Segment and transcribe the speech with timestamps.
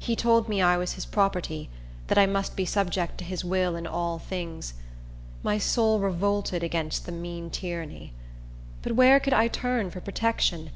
[0.00, 1.70] He told me I was his property;
[2.08, 4.74] that I must be subject to his will in all things.
[5.44, 8.12] My soul revolted against the mean tyranny.
[8.82, 10.70] But where could I turn for protection?